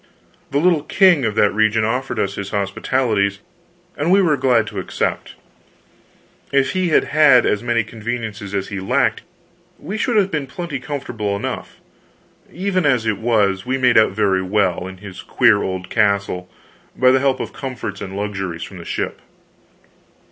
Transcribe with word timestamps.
The 0.49 0.57
little 0.57 0.81
king 0.81 1.25
of 1.25 1.35
that 1.35 1.53
region 1.53 1.83
offered 1.83 2.17
us 2.17 2.33
his 2.33 2.49
hospitalities, 2.49 3.37
and 3.95 4.09
we 4.11 4.19
were 4.19 4.35
glad 4.35 4.65
to 4.67 4.79
accept. 4.79 5.35
If 6.51 6.71
he 6.71 6.89
had 6.89 7.03
had 7.03 7.45
as 7.45 7.61
many 7.61 7.83
conveniences 7.83 8.55
as 8.55 8.69
he 8.69 8.79
lacked, 8.79 9.21
we 9.77 9.99
should 9.99 10.17
have 10.17 10.31
been 10.31 10.47
plenty 10.47 10.79
comfortable 10.79 11.35
enough; 11.35 11.75
even 12.51 12.83
as 12.83 13.05
it 13.05 13.19
was, 13.19 13.63
we 13.63 13.77
made 13.77 13.95
out 13.95 14.13
very 14.13 14.41
well, 14.41 14.87
in 14.87 14.97
his 14.97 15.21
queer 15.21 15.61
old 15.61 15.91
castle, 15.91 16.49
by 16.97 17.11
the 17.11 17.19
help 17.19 17.39
of 17.39 17.53
comforts 17.53 18.01
and 18.01 18.17
luxuries 18.17 18.63
from 18.63 18.79
the 18.79 18.85
ship. 18.85 19.21